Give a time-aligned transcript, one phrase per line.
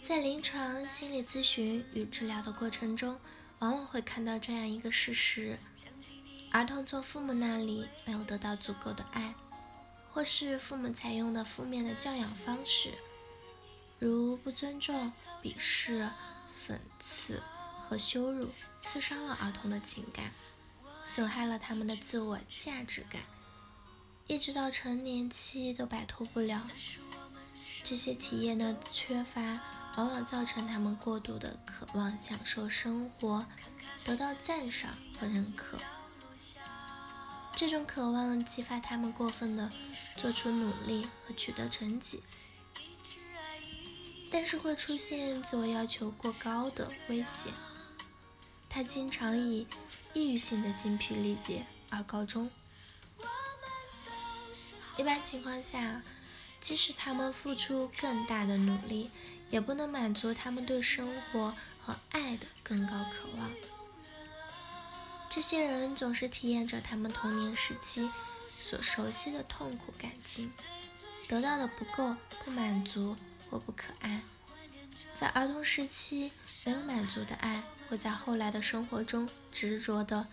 [0.00, 3.18] 在临床心理咨询与治疗的过程中，
[3.60, 5.58] 往往会看到这样一个事实：
[6.50, 9.34] 儿童从父母那里没有得到足够的爱，
[10.10, 12.92] 或是父母采用的负面的教养方式，
[13.98, 16.10] 如不尊重、鄙视、
[16.66, 17.42] 讽刺
[17.80, 18.48] 和羞辱，
[18.80, 20.32] 刺伤了儿童的情感，
[21.04, 23.22] 损害了他们的自我价值感。
[24.26, 26.68] 一直到成年期都摆脱不了
[27.82, 29.60] 这些体验的缺乏，
[29.96, 33.46] 往往造成他们过度的渴望享受生活，
[34.04, 35.78] 得到赞赏和认可。
[37.54, 39.70] 这种渴望激发他们过分的
[40.16, 42.22] 做出努力和取得成绩，
[44.30, 47.50] 但是会出现自我要求过高的威胁。
[48.68, 49.66] 他经常以
[50.14, 52.50] 抑郁性的精疲力竭而告终。
[54.96, 56.02] 一般情况下，
[56.58, 59.10] 即使他们付出更大的努力，
[59.52, 63.52] 也不能满足他们对生活和爱的更高渴望。
[65.28, 68.10] 这些人总是体验着他们童年时期
[68.48, 70.52] 所熟悉的痛苦感情，
[71.28, 73.14] 得到的不够、不满足
[73.48, 74.22] 或不可爱。
[75.14, 76.32] 在儿童时期
[76.64, 80.26] 没有满足的爱，会在后来的生活中执着的、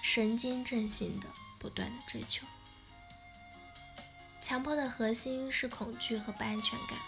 [0.00, 1.26] 神经症性的。
[1.56, 2.46] 不断的追求，
[4.38, 6.98] 强迫的核心是恐惧和不安全感，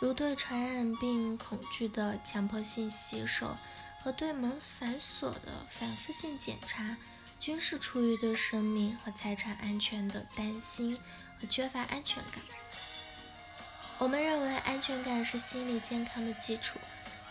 [0.00, 3.56] 如对传染病恐惧的强迫性洗手
[4.02, 6.96] 和对门反锁的反复性检查，
[7.40, 10.96] 均是出于对生命和财产安全的担心
[11.40, 12.42] 和缺乏安全感。
[13.98, 16.78] 我们认为安全感是心理健康的基础，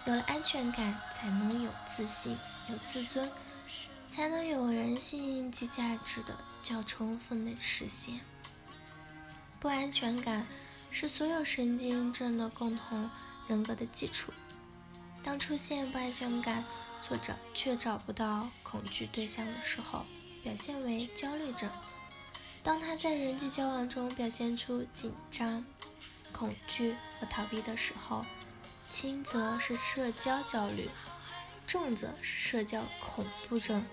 [0.05, 2.35] 有了安全感，才能有自信、
[2.69, 3.29] 有自尊。
[4.07, 8.19] 才能有人性及价值的较充分的实现。
[9.59, 10.47] 不安全感
[10.97, 13.11] 是所有神经症的共同
[13.49, 14.31] 人格的基础。
[15.21, 16.63] 当出现不安全感，
[17.01, 20.05] 作者却找不到恐惧对象的时候，
[20.41, 21.69] 表现为焦虑症。
[22.63, 25.65] 当他在人际交往中表现出紧张、
[26.31, 28.25] 恐惧和逃避的时候，
[28.89, 30.89] 轻则是社交焦虑。
[31.67, 33.83] 重则是社交恐怖症。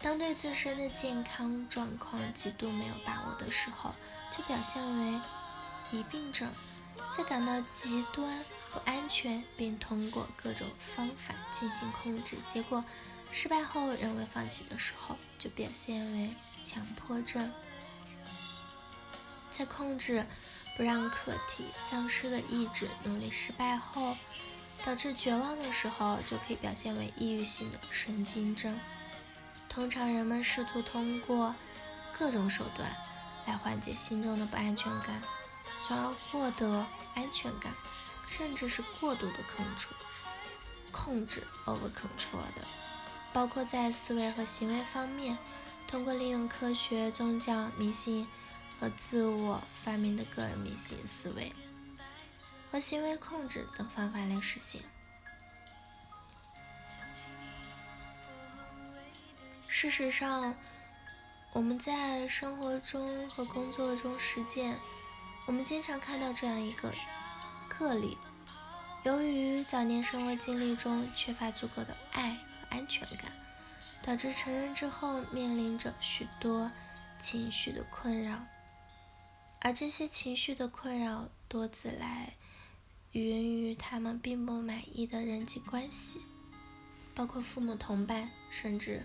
[0.00, 3.92] 当对自身的健康状况极度没有把握的时候，
[4.40, 5.20] 就表现为
[5.92, 6.48] 疑病症。
[7.14, 12.82] 在感到极端不安全，并通过各种方法进行控制，结果
[13.30, 17.52] 失败后仍未放弃的时候，就表现为强迫症。
[19.50, 20.24] 在控制
[20.76, 24.16] 不让客体丧失的意志，努力失败后。
[24.82, 28.78] 导致绝望的时候，就可以表现为抑郁性的神经症。
[29.68, 31.54] 通常人们试图通过
[32.18, 32.90] 各种手段
[33.50, 35.20] 来缓解心中的不安全感，
[35.82, 37.74] 从而获得安全感，
[38.28, 39.88] 甚至是过度的控制、
[40.92, 42.64] 控制 over control 的，
[43.32, 45.36] 包括在思维和行为方面，
[45.88, 48.28] 通过利用科学、宗教、迷信
[48.78, 51.52] 和自我发明的个人迷信思维。
[52.70, 54.80] 和行为控制等方法来实现。
[59.66, 60.54] 事实上，
[61.52, 64.78] 我们在生活中和工作中实践，
[65.46, 66.92] 我们经常看到这样一个
[67.68, 68.16] 个例：
[69.02, 73.32] 由于早年生活经历中缺乏足够的爱和安全感，
[74.00, 76.70] 导致成人之后面临着许多
[77.18, 78.46] 情绪的困扰，
[79.60, 82.34] 而这些情绪的困扰多自来。
[83.10, 86.20] 源于他们并不满意的人际关系，
[87.12, 89.04] 包括父母、同伴，甚至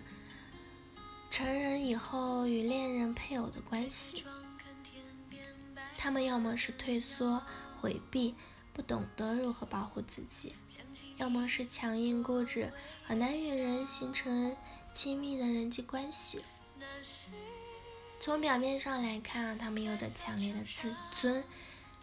[1.36, 4.24] 成人以后与恋人、配偶的关系。
[5.94, 7.42] 他们要么是退缩、
[7.78, 8.34] 回避，
[8.72, 10.54] 不懂得如何保护自己；
[11.18, 12.72] 要么是强硬、固执，
[13.04, 14.56] 很难与人形成
[14.90, 16.40] 亲密的人际关系。
[18.18, 21.44] 从表面上来看，他们有着强烈的自尊，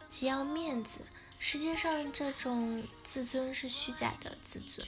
[0.08, 1.08] 极要面子。
[1.40, 4.88] 实际上，这种自尊是虚假的自尊，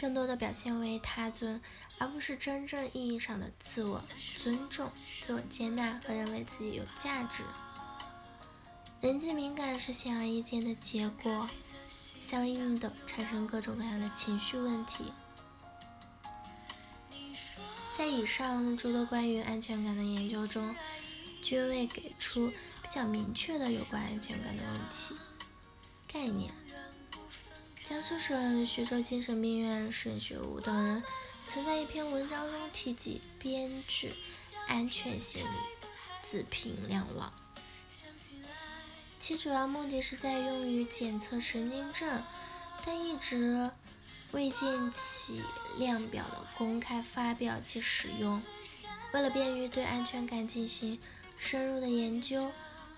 [0.00, 1.60] 更多的表现为他尊，
[1.98, 4.02] 而不是真正意义上的自我
[4.38, 7.42] 尊重、自我接纳和认为自己有价值。
[9.00, 11.48] 人际敏感是显而易见的结果，
[11.88, 15.12] 相应的产生各种各样的情绪问题。
[17.92, 20.74] 在以上诸多关于安全感的研究中，
[21.42, 25.14] 均未给出比较明确的有关安全感的问题。
[26.08, 26.63] 概念。
[27.84, 31.02] 江苏省徐州精神病院沈学武等人
[31.46, 34.10] 曾在一篇文章中提及编制
[34.66, 35.48] 安全心理，
[36.22, 37.30] 自评两忘。
[39.18, 42.22] 其主要目的是在用于检测神经症，
[42.86, 43.70] 但一直
[44.32, 45.42] 未见其
[45.78, 48.42] 量表的公开发表及使用。
[49.12, 50.98] 为了便于对安全感进行
[51.36, 52.50] 深入的研究，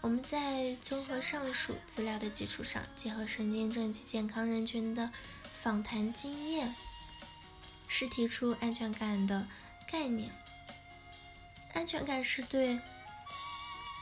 [0.06, 5.10] 我们在综合上述资料的基础上，结合神经症及健康人群的
[5.42, 6.72] 访谈经验，
[7.88, 9.48] 是提出安全感的
[9.90, 10.30] 概念。
[11.74, 12.78] 安全感是对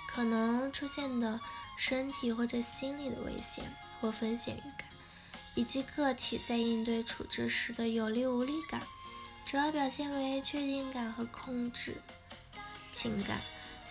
[0.06, 1.40] 可能出现的。
[1.76, 3.64] 身体或者心理的危险
[4.00, 4.86] 或风险预感，
[5.56, 8.80] 以及个体在应对处置时的有力无力感，
[9.44, 12.00] 主要表现为确定感和控制
[12.92, 13.40] 情感。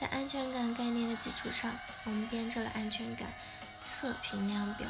[0.04, 1.74] 在安全感概念的基础上，
[2.04, 3.34] 我们编制了安全感
[3.82, 4.86] 测评量表。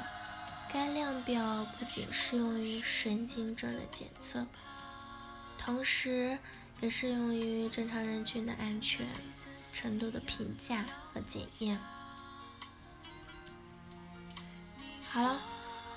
[0.73, 4.47] 该量表不仅适用于神经症的检测，
[5.55, 6.39] 同时
[6.81, 9.07] 也适用于正常人群的安全
[9.71, 10.83] 程度的评价
[11.13, 11.79] 和检验。
[15.03, 15.39] 好了，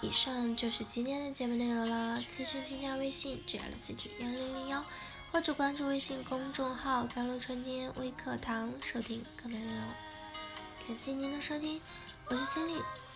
[0.03, 2.19] 以上就是今天的节目内容了。
[2.29, 4.85] 咨询添加微信 j l c g 幺零零幺，
[5.37, 9.77] 或者关注微信公众号“甘露春天微课堂”，收听更多内容。
[10.89, 11.79] 感谢您的收听，
[12.31, 12.73] 我是千里，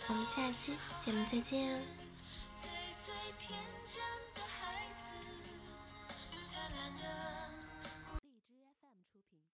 [0.06, 1.82] 我们下期节目再见。